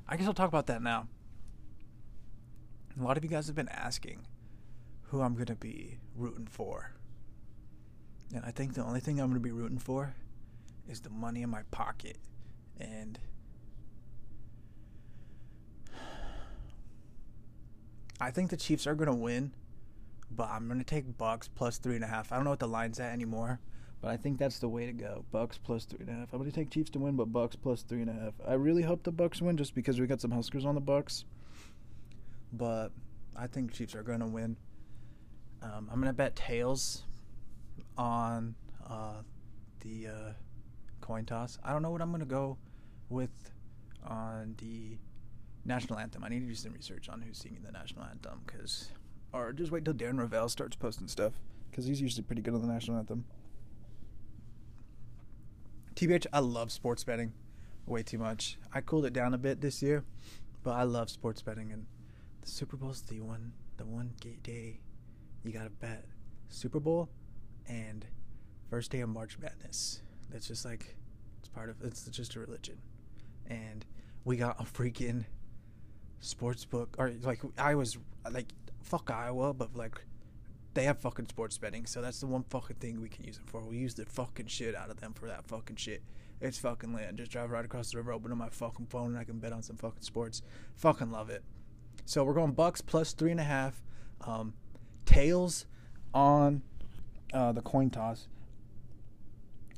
I 0.06 0.16
guess 0.16 0.26
I'll 0.26 0.34
talk 0.34 0.48
about 0.48 0.66
that 0.66 0.82
now. 0.82 1.08
A 3.00 3.02
lot 3.02 3.16
of 3.16 3.24
you 3.24 3.30
guys 3.30 3.46
have 3.46 3.56
been 3.56 3.70
asking 3.70 4.26
who 5.04 5.22
I'm 5.22 5.34
gonna 5.34 5.56
be 5.56 5.98
rooting 6.14 6.46
for, 6.46 6.92
and 8.34 8.44
I 8.44 8.50
think 8.50 8.74
the 8.74 8.84
only 8.84 9.00
thing 9.00 9.20
I'm 9.20 9.28
gonna 9.28 9.40
be 9.40 9.52
rooting 9.52 9.78
for 9.78 10.14
is 10.88 11.00
the 11.00 11.10
money 11.10 11.42
in 11.42 11.50
my 11.50 11.62
pocket, 11.70 12.18
and 12.82 13.18
I 18.20 18.30
think 18.30 18.50
the 18.50 18.56
Chiefs 18.56 18.86
are 18.86 18.94
gonna 18.94 19.14
win, 19.14 19.52
but 20.30 20.48
I'm 20.50 20.68
gonna 20.68 20.84
take 20.84 21.16
Bucs 21.18 21.48
plus 21.54 21.78
three 21.78 21.94
and 21.94 22.04
a 22.04 22.06
half. 22.06 22.32
I 22.32 22.36
don't 22.36 22.44
know 22.44 22.50
what 22.50 22.60
the 22.60 22.68
line's 22.68 23.00
at 23.00 23.12
anymore, 23.12 23.60
but 24.00 24.10
I 24.10 24.16
think 24.16 24.38
that's 24.38 24.58
the 24.58 24.68
way 24.68 24.86
to 24.86 24.92
go. 24.92 25.24
Bucs 25.32 25.58
plus 25.62 25.84
three 25.84 26.00
and 26.00 26.10
a 26.10 26.12
half. 26.12 26.32
I'm 26.32 26.38
gonna 26.38 26.52
take 26.52 26.70
Chiefs 26.70 26.90
to 26.90 26.98
win, 26.98 27.16
but 27.16 27.32
Bucs 27.32 27.56
plus 27.60 27.82
three 27.82 28.00
and 28.02 28.10
a 28.10 28.12
half. 28.12 28.34
I 28.46 28.54
really 28.54 28.82
hope 28.82 29.02
the 29.02 29.12
Bucs 29.12 29.40
win 29.40 29.56
just 29.56 29.74
because 29.74 29.98
we 30.00 30.06
got 30.06 30.20
some 30.20 30.30
Huskers 30.30 30.64
on 30.64 30.74
the 30.74 30.80
Bucs. 30.80 31.24
but 32.52 32.90
I 33.34 33.46
think 33.46 33.72
Chiefs 33.72 33.94
are 33.94 34.02
to 34.20 34.26
win. 34.26 34.56
Um, 35.62 35.88
I'm 35.90 35.96
to 36.08 36.12
bet 36.12 36.36
tails 36.36 37.04
on 37.96 38.54
uh, 38.86 39.22
the 39.80 40.08
uh, 40.08 40.32
coin 41.00 41.24
toss. 41.24 41.58
I 41.64 41.72
don't 41.72 41.82
know 41.82 41.90
what 41.90 42.02
I'm 42.02 42.10
to 42.20 42.26
go 42.26 42.58
with 43.12 43.52
on 44.04 44.54
the 44.58 44.98
national 45.64 45.98
anthem. 45.98 46.24
I 46.24 46.28
need 46.28 46.40
to 46.40 46.46
do 46.46 46.54
some 46.54 46.72
research 46.72 47.08
on 47.08 47.20
who's 47.22 47.38
singing 47.38 47.62
the 47.62 47.72
national 47.72 48.04
anthem 48.04 48.40
because, 48.46 48.90
or 49.32 49.52
just 49.52 49.70
wait 49.70 49.84
till 49.84 49.94
Darren 49.94 50.18
Rovell 50.18 50.48
starts 50.50 50.76
posting 50.76 51.08
stuff 51.08 51.34
because 51.70 51.84
he's 51.84 52.00
usually 52.00 52.22
pretty 52.24 52.42
good 52.42 52.54
on 52.54 52.62
the 52.62 52.72
national 52.72 52.98
anthem. 52.98 53.24
TBH, 55.94 56.26
I 56.32 56.40
love 56.40 56.72
sports 56.72 57.04
betting 57.04 57.32
way 57.86 58.02
too 58.02 58.18
much. 58.18 58.58
I 58.72 58.80
cooled 58.80 59.04
it 59.04 59.12
down 59.12 59.34
a 59.34 59.38
bit 59.38 59.60
this 59.60 59.82
year, 59.82 60.04
but 60.62 60.72
I 60.72 60.82
love 60.84 61.10
sports 61.10 61.42
betting 61.42 61.72
and 61.72 61.86
the 62.40 62.48
Super 62.48 62.76
Bowl's 62.76 63.02
the 63.02 63.20
one 63.20 63.52
the 63.76 63.84
one 63.84 64.12
day 64.42 64.80
you 65.44 65.52
gotta 65.52 65.70
bet. 65.70 66.04
Super 66.48 66.80
Bowl 66.80 67.08
and 67.68 68.06
first 68.68 68.90
day 68.90 69.00
of 69.00 69.08
March 69.08 69.38
Madness. 69.38 70.02
That's 70.30 70.48
just 70.48 70.64
like 70.64 70.96
it's 71.38 71.48
part 71.48 71.70
of 71.70 71.76
it's 71.82 72.04
just 72.06 72.36
a 72.36 72.40
religion. 72.40 72.78
And 73.52 73.84
we 74.24 74.36
got 74.36 74.60
a 74.60 74.64
freaking 74.64 75.24
sports 76.20 76.64
book 76.64 76.94
or 76.98 77.12
like 77.22 77.40
I 77.58 77.74
was 77.74 77.98
like 78.30 78.46
fuck 78.82 79.10
Iowa, 79.10 79.52
but 79.52 79.76
like 79.76 80.00
they 80.74 80.84
have 80.84 80.98
fucking 80.98 81.26
sports 81.26 81.58
betting, 81.58 81.84
so 81.86 82.00
that's 82.00 82.20
the 82.20 82.26
one 82.26 82.44
fucking 82.44 82.76
thing 82.76 83.00
we 83.00 83.08
can 83.08 83.24
use 83.24 83.36
them 83.36 83.46
for. 83.46 83.60
We 83.60 83.76
use 83.76 83.94
the 83.94 84.06
fucking 84.06 84.46
shit 84.46 84.74
out 84.74 84.90
of 84.90 85.00
them 85.00 85.12
for 85.12 85.26
that 85.26 85.46
fucking 85.46 85.76
shit. 85.76 86.02
It's 86.40 86.58
fucking 86.58 86.94
lit. 86.94 87.14
Just 87.16 87.30
drive 87.30 87.50
right 87.50 87.64
across 87.64 87.90
the 87.90 87.98
river, 87.98 88.12
open 88.12 88.32
up 88.32 88.38
my 88.38 88.48
fucking 88.48 88.86
phone, 88.86 89.08
and 89.08 89.18
I 89.18 89.24
can 89.24 89.38
bet 89.38 89.52
on 89.52 89.62
some 89.62 89.76
fucking 89.76 90.02
sports. 90.02 90.42
Fucking 90.76 91.10
love 91.10 91.28
it. 91.30 91.44
So 92.06 92.24
we're 92.24 92.32
going 92.32 92.54
Bucs 92.54 92.84
plus 92.84 93.12
three 93.12 93.30
and 93.30 93.40
a 93.40 93.44
half. 93.44 93.82
Um, 94.22 94.54
tails 95.04 95.66
on 96.14 96.62
uh, 97.32 97.52
the 97.52 97.62
coin 97.62 97.90
toss. 97.90 98.28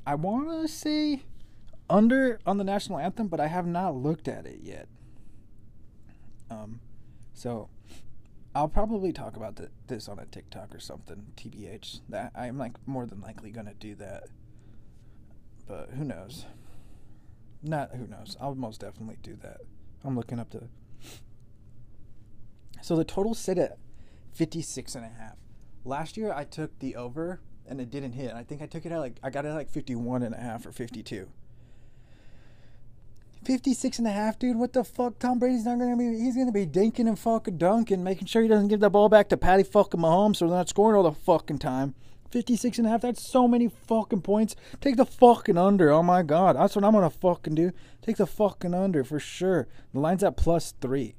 I 0.07 0.15
want 0.15 0.49
to 0.49 0.67
say 0.67 1.23
under 1.89 2.39
on 2.45 2.57
the 2.57 2.63
national 2.63 2.99
anthem, 2.99 3.27
but 3.27 3.39
I 3.39 3.47
have 3.47 3.67
not 3.67 3.95
looked 3.95 4.27
at 4.27 4.45
it 4.45 4.59
yet. 4.61 4.87
Um, 6.49 6.79
so 7.33 7.69
I'll 8.53 8.67
probably 8.67 9.11
talk 9.11 9.35
about 9.35 9.59
this 9.87 10.07
on 10.07 10.19
a 10.19 10.25
TikTok 10.25 10.73
or 10.73 10.79
something. 10.79 11.27
TBH, 11.35 12.01
that 12.09 12.31
I'm 12.35 12.57
like 12.57 12.73
more 12.87 13.05
than 13.05 13.21
likely 13.21 13.51
gonna 13.51 13.73
do 13.73 13.95
that, 13.95 14.23
but 15.67 15.91
who 15.91 16.03
knows? 16.03 16.45
Not 17.61 17.95
who 17.95 18.07
knows. 18.07 18.37
I'll 18.39 18.55
most 18.55 18.81
definitely 18.81 19.17
do 19.21 19.35
that. 19.41 19.61
I'm 20.03 20.15
looking 20.15 20.39
up 20.39 20.49
to. 20.51 20.63
So 22.81 22.95
the 22.95 23.03
total 23.03 23.33
sit 23.33 23.57
at 23.57 23.77
56 24.33 24.95
and 24.95 25.05
a 25.05 25.09
half. 25.09 25.37
Last 25.83 26.17
year 26.17 26.31
I 26.31 26.43
took 26.43 26.77
the 26.79 26.95
over 26.95 27.41
and 27.67 27.81
it 27.81 27.89
didn't 27.89 28.13
hit. 28.13 28.33
I 28.33 28.43
think 28.43 28.61
I 28.61 28.67
took 28.67 28.85
it 28.85 28.91
at 28.91 28.99
like 28.99 29.17
I 29.23 29.29
got 29.29 29.45
it 29.45 29.49
at 29.49 29.55
like 29.55 29.69
51 29.69 30.23
and 30.23 30.35
a 30.35 30.39
half 30.39 30.65
or 30.65 30.71
52. 30.71 31.27
56 33.45 33.99
and 33.99 34.07
a 34.07 34.11
half, 34.11 34.39
dude. 34.39 34.57
What 34.57 34.73
the 34.73 34.83
fuck? 34.83 35.19
Tom 35.19 35.39
Brady's 35.39 35.65
not 35.65 35.79
gonna 35.79 35.95
be. 35.95 36.19
He's 36.19 36.35
gonna 36.35 36.51
be 36.51 36.65
dinking 36.65 37.07
and 37.07 37.17
fucking 37.17 37.57
dunking, 37.57 38.03
making 38.03 38.27
sure 38.27 38.41
he 38.41 38.47
doesn't 38.47 38.67
give 38.67 38.79
the 38.79 38.89
ball 38.89 39.07
back 39.07 39.29
to 39.29 39.37
Patty 39.37 39.63
fucking 39.63 39.99
Mahomes, 39.99 40.37
so 40.37 40.47
they're 40.47 40.57
not 40.57 40.69
scoring 40.69 40.97
all 40.97 41.03
the 41.03 41.11
fucking 41.11 41.59
time. 41.59 41.93
56 42.31 42.79
and 42.79 42.87
a 42.87 42.89
half. 42.89 43.01
That's 43.01 43.31
so 43.31 43.47
many 43.47 43.69
fucking 43.69 44.21
points. 44.21 44.55
Take 44.81 44.97
the 44.97 45.05
fucking 45.05 45.57
under. 45.57 45.91
Oh 45.91 46.03
my 46.03 46.23
god, 46.23 46.57
that's 46.57 46.75
what 46.75 46.83
I'm 46.83 46.93
gonna 46.93 47.09
fucking 47.09 47.55
do. 47.55 47.71
Take 48.01 48.17
the 48.17 48.27
fucking 48.27 48.73
under 48.73 49.03
for 49.03 49.19
sure. 49.19 49.67
The 49.93 49.99
line's 49.99 50.23
at 50.23 50.35
plus 50.35 50.73
three. 50.81 51.15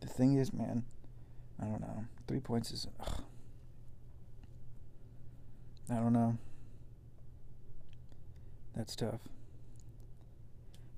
The 0.00 0.08
thing 0.08 0.36
is, 0.36 0.52
man, 0.52 0.84
I 1.60 1.66
don't 1.66 1.80
know. 1.80 2.06
Three 2.26 2.40
points 2.40 2.72
is. 2.72 2.86
Ugh. 2.98 3.22
I 5.90 5.96
don't 5.96 6.12
know. 6.12 6.38
That's 8.80 8.96
tough. 8.96 9.20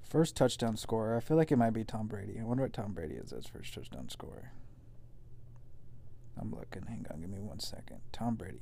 First 0.09 0.37
touchdown 0.37 0.77
scorer. 0.77 1.17
I 1.17 1.21
feel 1.21 1.37
like 1.37 1.51
it 1.51 1.57
might 1.57 1.73
be 1.73 1.83
Tom 1.83 2.07
Brady. 2.07 2.39
I 2.39 2.45
wonder 2.45 2.63
what 2.63 2.73
Tom 2.73 2.93
Brady 2.93 3.17
is 3.17 3.33
as 3.33 3.49
first 3.49 3.75
touchdown 3.75 4.09
scorer. 4.09 4.53
I'm 6.41 6.53
looking. 6.53 6.85
Hang 6.87 7.07
on. 7.11 7.21
Give 7.21 7.29
me 7.29 7.41
one 7.41 7.59
second. 7.59 7.99
Tom 8.13 8.37
Brady. 8.37 8.61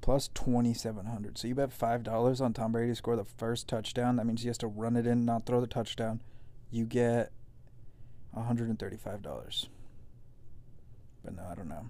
Plus 0.00 0.26
2,700. 0.34 1.38
So 1.38 1.46
you 1.46 1.54
bet 1.54 1.70
$5 1.70 2.40
on 2.40 2.52
Tom 2.52 2.72
Brady 2.72 2.90
to 2.90 2.96
score 2.96 3.14
the 3.14 3.24
first 3.24 3.68
touchdown. 3.68 4.16
That 4.16 4.26
means 4.26 4.42
he 4.42 4.48
has 4.48 4.58
to 4.58 4.66
run 4.66 4.96
it 4.96 5.06
in, 5.06 5.24
not 5.24 5.46
throw 5.46 5.60
the 5.60 5.68
touchdown. 5.68 6.18
You 6.72 6.86
get 6.86 7.30
$135. 8.36 9.68
But 11.24 11.36
no, 11.36 11.42
I 11.48 11.54
don't 11.54 11.68
know. 11.68 11.86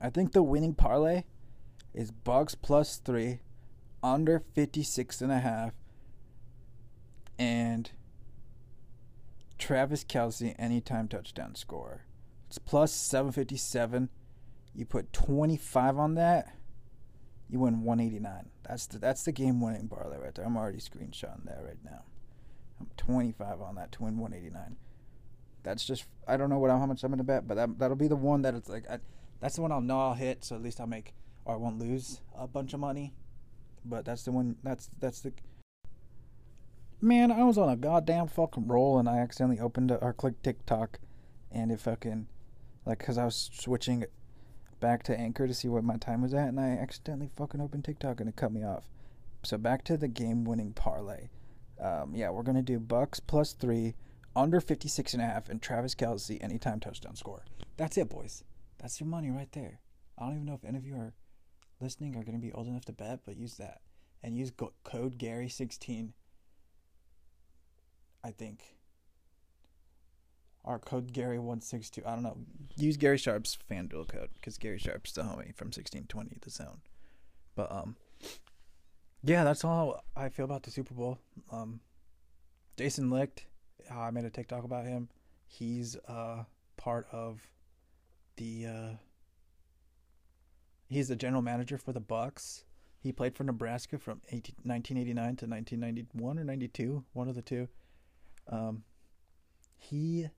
I 0.00 0.08
think 0.08 0.30
the 0.30 0.44
winning 0.44 0.74
parlay 0.74 1.24
is 1.92 2.12
Bucs 2.12 2.54
plus 2.62 2.98
three 2.98 3.40
under 4.02 4.42
56 4.54 5.20
and 5.20 5.32
a 5.32 5.38
half 5.38 5.72
and 7.38 7.90
Travis 9.58 10.04
Kelce 10.04 10.54
anytime 10.58 11.08
touchdown 11.08 11.54
score. 11.54 12.02
It's 12.48 12.58
plus 12.58 12.92
757. 12.92 14.08
You 14.74 14.84
put 14.84 15.12
25 15.12 15.98
on 15.98 16.14
that, 16.14 16.54
you 17.48 17.60
win 17.60 17.82
189. 17.82 18.50
That's 18.68 18.86
the 18.86 18.98
that's 18.98 19.24
the 19.24 19.32
game 19.32 19.60
winning 19.60 19.88
parlay 19.88 20.18
right 20.18 20.34
there. 20.34 20.44
I'm 20.44 20.56
already 20.56 20.78
screenshotting 20.78 21.44
that 21.44 21.62
right 21.62 21.78
now. 21.84 22.04
I'm 22.80 22.88
25 22.96 23.60
on 23.60 23.74
that 23.74 23.92
to 23.92 24.04
win 24.04 24.18
189. 24.18 24.76
That's 25.62 25.84
just 25.84 26.06
I 26.26 26.36
don't 26.36 26.48
know 26.48 26.58
what 26.58 26.70
how 26.70 26.86
much 26.86 27.04
I'm 27.04 27.10
gonna 27.10 27.24
bet, 27.24 27.46
but 27.46 27.56
that 27.56 27.78
that'll 27.78 27.96
be 27.96 28.08
the 28.08 28.16
one 28.16 28.42
that 28.42 28.54
it's 28.54 28.68
like 28.68 28.88
I, 28.90 28.98
that's 29.40 29.56
the 29.56 29.62
one 29.62 29.72
I'll 29.72 29.80
know 29.80 30.00
I'll 30.00 30.14
hit. 30.14 30.44
So 30.44 30.56
at 30.56 30.62
least 30.62 30.80
I'll 30.80 30.86
make 30.86 31.14
or 31.44 31.54
I 31.54 31.56
won't 31.58 31.78
lose 31.78 32.20
a 32.36 32.46
bunch 32.46 32.72
of 32.72 32.80
money. 32.80 33.14
But 33.84 34.04
that's 34.04 34.24
the 34.24 34.32
one. 34.32 34.56
That's 34.62 34.90
that's 34.98 35.20
the. 35.20 35.32
Man, 37.00 37.32
I 37.32 37.42
was 37.42 37.58
on 37.58 37.68
a 37.68 37.76
goddamn 37.76 38.28
fucking 38.28 38.68
roll 38.68 38.98
and 38.98 39.08
I 39.08 39.18
accidentally 39.18 39.58
opened 39.58 39.90
a, 39.90 39.96
or 39.96 40.12
clicked 40.12 40.44
TikTok, 40.44 41.00
and 41.50 41.72
it 41.72 41.80
fucking, 41.80 42.28
like, 42.86 43.00
cause 43.00 43.18
I 43.18 43.24
was 43.24 43.50
switching 43.52 44.04
back 44.78 45.02
to 45.04 45.18
Anchor 45.18 45.48
to 45.48 45.54
see 45.54 45.66
what 45.66 45.82
my 45.82 45.96
time 45.96 46.22
was 46.22 46.32
at, 46.32 46.48
and 46.48 46.60
I 46.60 46.70
accidentally 46.70 47.28
fucking 47.36 47.60
opened 47.60 47.84
TikTok 47.84 48.20
and 48.20 48.28
it 48.28 48.36
cut 48.36 48.52
me 48.52 48.62
off. 48.62 48.88
So 49.42 49.58
back 49.58 49.82
to 49.84 49.96
the 49.96 50.06
game-winning 50.06 50.74
parlay. 50.74 51.30
Um, 51.80 52.14
yeah, 52.14 52.30
we're 52.30 52.44
gonna 52.44 52.62
do 52.62 52.78
Bucs 52.78 53.20
plus 53.26 53.52
three, 53.52 53.94
under 54.36 54.60
56 54.60 55.14
and 55.14 55.22
a 55.22 55.26
half, 55.26 55.48
and 55.48 55.60
Travis 55.60 55.96
Kelce 55.96 56.42
anytime 56.42 56.78
touchdown 56.78 57.16
score. 57.16 57.44
That's 57.76 57.96
it, 57.96 58.10
boys. 58.10 58.44
That's 58.78 59.00
your 59.00 59.08
money 59.08 59.30
right 59.30 59.50
there. 59.52 59.80
I 60.18 60.26
don't 60.26 60.34
even 60.34 60.46
know 60.46 60.54
if 60.54 60.64
any 60.64 60.78
of 60.78 60.86
you 60.86 60.94
are 60.94 61.14
listening 61.82 62.16
are 62.16 62.22
going 62.22 62.38
to 62.38 62.46
be 62.46 62.52
old 62.52 62.66
enough 62.66 62.84
to 62.86 62.92
bet, 62.92 63.20
but 63.26 63.36
use 63.36 63.56
that 63.56 63.80
and 64.22 64.36
use 64.36 64.50
go- 64.50 64.72
code 64.84 65.18
Gary16. 65.18 66.10
I 68.24 68.30
think. 68.30 68.76
Our 70.64 70.78
code 70.78 71.12
Gary162. 71.12 72.06
I 72.06 72.14
don't 72.14 72.22
know. 72.22 72.36
Use 72.76 72.96
Gary 72.96 73.18
Sharp's 73.18 73.58
FanDuel 73.68 74.08
code 74.08 74.30
because 74.34 74.58
Gary 74.58 74.78
Sharp's 74.78 75.12
the 75.12 75.22
homie 75.22 75.54
from 75.54 75.68
1620 75.68 76.38
The 76.40 76.50
Zone. 76.50 76.80
But 77.56 77.72
um, 77.72 77.96
yeah, 79.24 79.42
that's 79.42 79.64
all 79.64 80.04
I 80.16 80.28
feel 80.28 80.44
about 80.44 80.62
the 80.62 80.70
Super 80.70 80.94
Bowl. 80.94 81.18
Um, 81.50 81.80
Jason 82.76 83.10
Licht, 83.10 83.46
I 83.90 84.10
made 84.10 84.24
a 84.24 84.30
TikTok 84.30 84.64
about 84.64 84.86
him. 84.86 85.08
He's 85.46 85.96
uh 86.08 86.44
part 86.76 87.06
of 87.12 87.40
the 88.36 88.66
uh 88.66 88.96
He's 90.92 91.08
the 91.08 91.16
general 91.16 91.40
manager 91.40 91.78
for 91.78 91.92
the 91.92 92.02
Bucs. 92.02 92.64
He 93.00 93.12
played 93.12 93.34
for 93.34 93.44
Nebraska 93.44 93.98
from 93.98 94.20
18, 94.28 94.56
1989 94.62 95.24
to 95.36 95.46
1991 95.46 96.38
or 96.38 96.44
92, 96.44 97.04
one 97.14 97.28
of 97.28 97.34
the 97.34 97.40
two. 97.40 97.68
Um, 98.46 98.84
he 99.78 100.28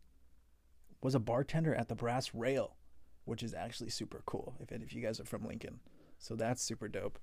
was 1.02 1.14
a 1.14 1.18
bartender 1.18 1.75
at 1.75 1.88
the 1.88 1.96
Brass 1.96 2.32
Rail, 2.32 2.76
which 3.25 3.42
is 3.42 3.52
actually 3.52 3.90
super 3.90 4.23
cool. 4.26 4.54
If 4.61 4.70
if 4.70 4.94
you 4.94 5.02
guys 5.02 5.18
are 5.18 5.25
from 5.25 5.44
Lincoln, 5.44 5.80
so 6.18 6.37
that's 6.37 6.62
super 6.62 6.87
dope. 6.87 7.18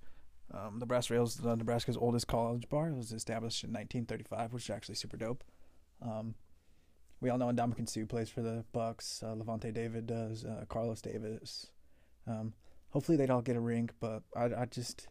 Um, 0.53 0.79
the 0.79 0.85
Brass 0.85 1.09
Rail 1.09 1.23
is 1.23 1.41
Nebraska's 1.41 1.97
oldest 1.97 2.27
college 2.27 2.67
bar. 2.67 2.89
It 2.89 2.97
was 2.97 3.13
established 3.13 3.63
in 3.63 3.69
1935, 3.69 4.51
which 4.51 4.65
is 4.65 4.69
actually 4.69 4.95
super 4.95 5.15
dope. 5.15 5.45
Um, 6.01 6.35
we 7.21 7.29
all 7.29 7.37
know 7.37 7.47
Ndamukong 7.47 7.87
Suh 7.87 8.05
plays 8.05 8.29
for 8.29 8.41
the 8.41 8.65
Bucs. 8.75 9.23
Uh, 9.23 9.35
Lavonte 9.35 9.73
David 9.73 10.05
does. 10.05 10.43
Uh, 10.43 10.65
Carlos 10.67 11.01
Davis. 11.01 11.67
Um, 12.27 12.53
hopefully 12.91 13.17
they'd 13.17 13.29
all 13.29 13.41
get 13.41 13.55
a 13.55 13.61
ring, 13.61 13.89
but 13.99 14.23
I, 14.35 14.45
I 14.61 14.65
just 14.69 15.07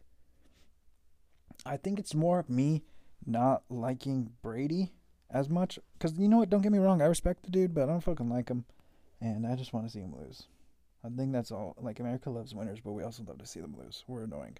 I 1.65 1.77
think 1.77 1.99
it's 1.99 2.15
more 2.15 2.45
me 2.47 2.83
not 3.25 3.63
liking 3.69 4.31
Brady 4.41 4.93
as 5.29 5.49
much 5.49 5.77
because 5.93 6.17
you 6.17 6.27
know 6.27 6.37
what? 6.37 6.49
Don't 6.49 6.61
get 6.61 6.71
me 6.71 6.79
wrong, 6.79 7.01
I 7.01 7.05
respect 7.05 7.43
the 7.43 7.51
dude, 7.51 7.73
but 7.73 7.83
I 7.83 7.87
don't 7.87 8.01
fucking 8.01 8.29
like 8.29 8.49
him, 8.49 8.65
and 9.19 9.45
I 9.45 9.55
just 9.55 9.73
want 9.73 9.85
to 9.85 9.91
see 9.91 9.99
him 9.99 10.15
lose. 10.17 10.47
I 11.03 11.09
think 11.09 11.31
that's 11.31 11.51
all. 11.51 11.75
Like 11.79 11.99
America 11.99 12.29
loves 12.29 12.53
winners, 12.53 12.79
but 12.79 12.91
we 12.91 13.03
also 13.03 13.23
love 13.23 13.39
to 13.39 13.45
see 13.45 13.59
them 13.59 13.75
lose. 13.77 14.03
We're 14.07 14.23
annoying, 14.23 14.57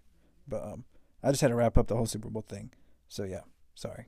but 0.47 0.63
um, 0.63 0.85
I 1.23 1.29
just 1.29 1.41
had 1.41 1.49
to 1.49 1.55
wrap 1.55 1.77
up 1.77 1.87
the 1.87 1.95
whole 1.95 2.05
Super 2.05 2.29
Bowl 2.29 2.45
thing. 2.47 2.71
So 3.07 3.23
yeah, 3.23 3.41
sorry. 3.75 4.05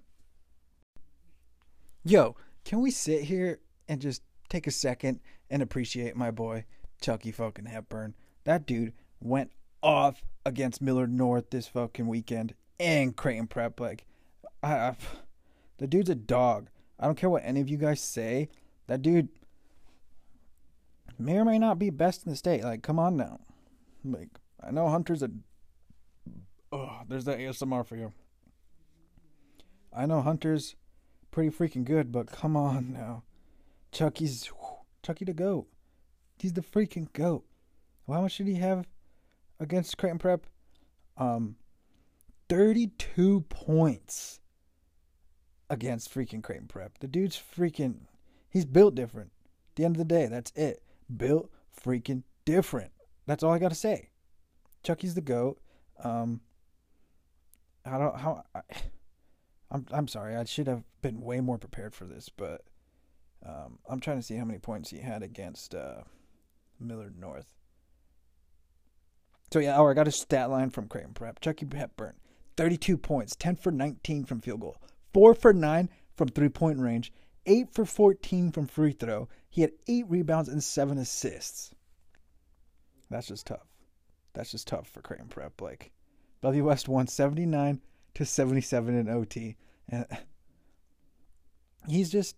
Yo, 2.04 2.36
can 2.66 2.82
we 2.82 2.92
sit 2.92 3.24
here 3.24 3.60
and 3.88 4.02
just 4.02 4.24
take 4.50 4.68
a 4.68 4.72
second 4.72 5.20
and 5.50 5.62
appreciate 5.62 6.16
my 6.16 6.32
boy 6.32 6.66
Chucky 7.02 7.32
fucking 7.32 7.66
Hepburn? 7.66 8.16
That 8.46 8.66
dude 8.66 8.94
went 9.24 9.52
off 9.82 10.24
against 10.46 10.82
Millard 10.82 11.12
North 11.12 11.50
this 11.50 11.68
fucking 11.68 12.08
weekend 12.08 12.54
and 12.80 13.16
Creighton 13.16 13.48
Prep. 13.48 13.80
Like, 13.80 14.06
I, 14.62 14.74
I, 14.74 14.96
the 15.78 15.88
dude's 15.88 16.10
a 16.10 16.16
dog. 16.16 16.70
I 17.00 17.06
don't 17.06 17.16
care 17.16 17.30
what 17.30 17.44
any 17.46 17.62
of 17.62 17.70
you 17.70 17.78
guys 17.78 18.02
say. 18.02 18.50
That 18.88 19.02
dude 19.02 19.30
may 21.18 21.38
or 21.38 21.46
may 21.46 21.58
not 21.58 21.80
be 21.80 21.90
best 21.90 22.26
in 22.26 22.32
the 22.32 22.36
state. 22.36 22.64
Like, 22.64 22.84
come 22.84 23.00
on 23.00 23.18
now. 23.18 23.40
Like, 24.04 24.30
I 24.62 24.72
know 24.72 24.90
Hunter's 24.90 25.24
a. 25.24 25.32
Oh, 26.72 27.02
there's 27.08 27.26
that 27.26 27.40
ASMR 27.40 27.86
for 27.86 27.96
you. 27.96 28.12
I 29.96 30.06
know 30.06 30.22
Hunter's 30.22 30.76
pretty 31.32 31.56
freaking 31.56 31.86
good, 31.86 32.12
but 32.12 32.32
come 32.32 32.58
on 32.58 32.92
now. 32.94 33.24
Chucky's. 33.92 34.52
Chucky 35.04 35.26
the 35.26 35.34
GOAT. 35.34 35.68
He's 36.40 36.54
the 36.54 36.62
freaking 36.62 37.12
GOAT. 37.14 37.46
Well, 38.06 38.18
how 38.18 38.24
much 38.24 38.38
did 38.38 38.48
he 38.48 38.56
have 38.56 38.86
against 39.64 39.98
Creighton 39.98 40.20
Prep? 40.20 40.46
Um, 41.18 41.56
32 42.50 43.42
points 43.50 44.40
against 45.70 46.14
freaking 46.14 46.44
Creighton 46.44 46.68
Prep. 46.68 47.00
The 47.00 47.08
dude's 47.08 47.36
freaking. 47.38 48.02
He's 48.50 48.66
built 48.66 48.96
different. 48.96 49.32
At 49.72 49.76
the 49.76 49.86
end 49.86 49.96
of 49.96 50.00
the 50.00 50.06
day, 50.06 50.28
that's 50.28 50.52
it. 50.52 50.84
Built 51.16 51.50
freaking 51.76 52.24
different. 52.46 52.92
That's 53.26 53.44
all 53.44 53.52
I 53.52 53.60
got 53.60 53.70
to 53.70 53.76
say. 53.76 54.10
Chucky's 54.84 55.16
the 55.16 55.22
GOAT. 55.22 55.60
Um, 56.04 56.42
I 57.86 57.98
don't 57.98 58.18
how 58.18 58.44
I, 58.54 58.62
I'm 59.72 59.86
I'm 59.92 60.08
sorry. 60.08 60.36
I 60.36 60.44
should 60.44 60.68
have 60.68 60.84
been 61.02 61.22
way 61.22 61.40
more 61.40 61.58
prepared 61.58 61.96
for 61.96 62.06
this, 62.06 62.30
but 62.30 62.62
um, 63.46 63.80
I'm 63.90 64.00
trying 64.00 64.18
to 64.18 64.24
see 64.24 64.36
how 64.36 64.46
many 64.46 64.60
points 64.60 64.90
he 64.90 65.00
had 65.00 65.24
against 65.24 65.74
uh, 65.74 66.02
Millard 66.80 67.18
North. 67.18 67.48
So 69.54 69.60
yeah, 69.60 69.78
oh, 69.78 69.88
I 69.88 69.94
got 69.94 70.08
a 70.08 70.12
stat 70.12 70.50
line 70.50 70.72
from 70.72 70.88
Creighton 70.88 71.14
Prep. 71.14 71.40
Chucky 71.40 71.68
Hepburn, 71.72 72.16
32 72.58 72.98
points, 72.98 73.36
10 73.36 73.58
for 73.58 73.72
19 73.72 74.26
from 74.26 74.42
field 74.42 74.62
goal, 74.62 74.78
4 75.14 75.36
for 75.36 75.54
9 75.54 75.92
from 76.16 76.28
three-point 76.30 76.80
range, 76.80 77.14
8 77.46 77.68
for 77.72 77.86
14 77.86 78.52
from 78.52 78.66
free 78.66 78.94
throw. 78.94 79.30
He 79.52 79.62
had 79.62 79.74
8 79.88 80.06
rebounds 80.10 80.50
and 80.50 80.64
7 80.64 80.98
assists. 80.98 81.76
That's 83.12 83.28
just 83.28 83.46
tough. 83.46 83.68
That's 84.34 84.50
just 84.50 84.68
tough 84.68 84.88
for 84.88 85.04
Creighton 85.04 85.28
Prep. 85.28 85.62
Like 85.62 85.92
Bellevue 86.42 86.64
West 86.64 86.90
won 86.90 87.06
79 87.06 87.80
to 88.16 88.26
77 88.26 88.98
in 88.98 89.08
OT. 89.08 89.56
And 89.88 90.08
he's 91.88 92.12
just 92.12 92.38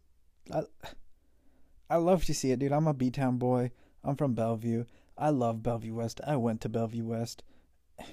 I, 0.53 0.63
I 1.89 1.95
love 1.95 2.25
to 2.25 2.33
see 2.33 2.51
it, 2.51 2.59
dude. 2.59 2.73
I'm 2.73 2.87
a 2.87 2.93
B 2.93 3.09
Town 3.09 3.37
boy. 3.37 3.71
I'm 4.05 4.15
from 4.15 4.33
Bellevue. 4.33 4.85
I 5.17 5.29
love 5.29 5.63
Bellevue 5.63 5.95
West. 5.95 6.21
I 6.25 6.35
went 6.35 6.61
to 6.61 6.69
Bellevue 6.69 7.05
West. 7.05 7.43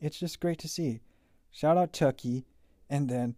It's 0.00 0.20
just 0.20 0.38
great 0.38 0.60
to 0.60 0.68
see. 0.68 1.00
Shout 1.50 1.76
out 1.76 1.92
Chucky. 1.92 2.46
And 2.88 3.08
then 3.08 3.36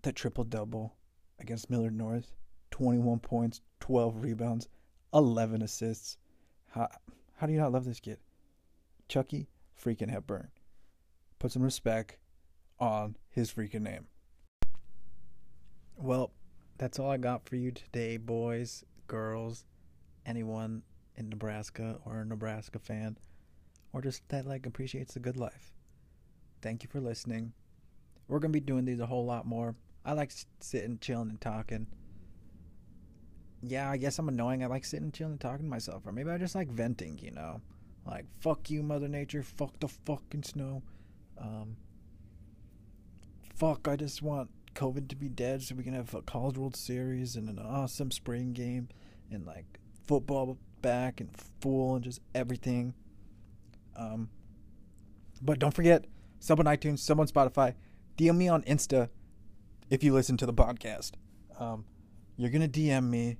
the 0.00 0.12
triple 0.12 0.44
double 0.44 0.94
against 1.38 1.68
Millard 1.68 1.94
North 1.94 2.32
21 2.70 3.18
points, 3.18 3.60
12 3.80 4.22
rebounds, 4.22 4.68
11 5.12 5.60
assists. 5.60 6.16
How, 6.70 6.88
how 7.36 7.46
do 7.46 7.52
you 7.52 7.58
not 7.58 7.72
love 7.72 7.84
this 7.84 8.00
kid? 8.00 8.18
Chucky 9.08 9.48
freaking 9.78 10.10
Hepburn. 10.10 10.48
Put 11.38 11.52
some 11.52 11.62
respect 11.62 12.16
on 12.78 13.16
his 13.28 13.52
freaking 13.52 13.82
name. 13.82 14.06
Well, 15.96 16.30
that's 16.78 16.98
all 16.98 17.10
I 17.10 17.18
got 17.18 17.46
for 17.46 17.56
you 17.56 17.72
today, 17.72 18.16
boys, 18.16 18.84
girls, 19.06 19.64
anyone 20.26 20.82
in 21.16 21.28
Nebraska 21.28 21.98
or 22.04 22.20
a 22.20 22.24
Nebraska 22.24 22.78
fan, 22.78 23.16
or 23.92 24.00
just 24.00 24.28
that 24.28 24.46
like 24.46 24.66
appreciates 24.66 25.14
the 25.14 25.20
good 25.20 25.36
life. 25.36 25.72
Thank 26.62 26.82
you 26.82 26.88
for 26.90 27.00
listening. 27.00 27.52
We're 28.28 28.38
gonna 28.38 28.52
be 28.52 28.60
doing 28.60 28.84
these 28.84 29.00
a 29.00 29.06
whole 29.06 29.26
lot 29.26 29.46
more. 29.46 29.74
I 30.04 30.12
like 30.12 30.32
sitting, 30.60 30.98
chilling, 31.00 31.30
and 31.30 31.40
talking. 31.40 31.86
Yeah, 33.62 33.90
I 33.90 33.98
guess 33.98 34.18
I'm 34.18 34.28
annoying. 34.28 34.64
I 34.64 34.66
like 34.66 34.84
sitting, 34.84 35.12
chilling, 35.12 35.32
and 35.32 35.40
talking 35.40 35.66
to 35.66 35.70
myself, 35.70 36.06
or 36.06 36.12
maybe 36.12 36.30
I 36.30 36.38
just 36.38 36.54
like 36.54 36.68
venting. 36.68 37.18
You 37.18 37.32
know, 37.32 37.60
like 38.06 38.26
fuck 38.40 38.70
you, 38.70 38.82
Mother 38.82 39.08
Nature. 39.08 39.42
Fuck 39.42 39.80
the 39.80 39.88
fucking 39.88 40.44
snow. 40.44 40.82
Um, 41.38 41.76
fuck, 43.54 43.88
I 43.88 43.96
just 43.96 44.22
want 44.22 44.50
COVID 44.74 45.08
to 45.08 45.16
be 45.16 45.28
dead 45.28 45.62
so 45.62 45.74
we 45.74 45.84
can 45.84 45.94
have 45.94 46.14
a 46.14 46.22
College 46.22 46.56
World 46.56 46.76
Series 46.76 47.36
and 47.36 47.48
an 47.48 47.58
awesome 47.58 48.10
spring 48.10 48.52
game 48.52 48.88
and 49.30 49.46
like 49.46 49.79
football 50.10 50.58
back 50.82 51.20
and 51.20 51.30
full 51.60 51.94
and 51.94 52.02
just 52.02 52.20
everything. 52.34 52.94
Um, 53.94 54.28
but 55.40 55.60
don't 55.60 55.72
forget, 55.72 56.04
sub 56.40 56.58
on 56.58 56.66
iTunes, 56.66 56.98
sub 56.98 57.20
on 57.20 57.28
Spotify, 57.28 57.74
DM 58.18 58.36
me 58.36 58.48
on 58.48 58.62
Insta 58.62 59.08
if 59.88 60.02
you 60.02 60.12
listen 60.12 60.36
to 60.38 60.46
the 60.46 60.52
podcast. 60.52 61.12
Um, 61.60 61.84
you're 62.36 62.50
gonna 62.50 62.66
DM 62.66 63.04
me 63.04 63.36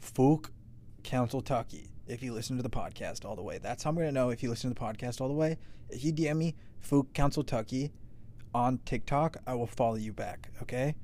Fook 0.00 0.50
Council 1.02 1.40
Tucky 1.40 1.90
if 2.06 2.22
you 2.22 2.32
listen 2.32 2.56
to 2.56 2.62
the 2.62 2.70
podcast 2.70 3.24
all 3.24 3.34
the 3.34 3.42
way. 3.42 3.58
That's 3.58 3.82
how 3.82 3.90
I'm 3.90 3.96
gonna 3.96 4.12
know 4.12 4.30
if 4.30 4.40
you 4.40 4.50
listen 4.50 4.72
to 4.72 4.74
the 4.74 4.80
podcast 4.80 5.20
all 5.20 5.26
the 5.26 5.34
way. 5.34 5.58
If 5.88 6.04
you 6.04 6.12
DM 6.12 6.36
me 6.36 6.54
Fook 6.88 7.12
Council 7.12 7.42
Tucky 7.42 7.90
on 8.54 8.78
TikTok, 8.84 9.38
I 9.48 9.54
will 9.54 9.66
follow 9.66 9.96
you 9.96 10.12
back. 10.12 10.50
Okay, 10.62 10.94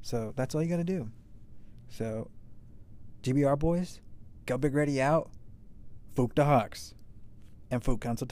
so 0.00 0.32
that's 0.36 0.54
all 0.54 0.62
you 0.62 0.70
gotta 0.70 0.84
do. 0.84 1.10
So, 1.90 2.30
GBR 3.22 3.58
boys, 3.58 4.00
go 4.46 4.56
big 4.56 4.74
ready 4.74 5.00
out. 5.00 5.30
Fook 6.14 6.34
the 6.34 6.44
Hawks 6.44 6.94
and 7.70 7.82
Fook 7.82 8.00
Council 8.00 8.26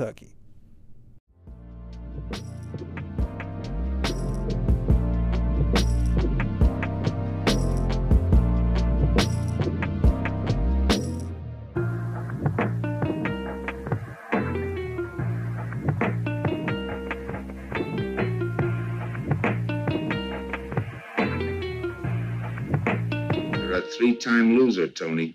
A 23.97 23.99
three-time 23.99 24.59
loser, 24.59 24.89
Tony. 24.89 25.35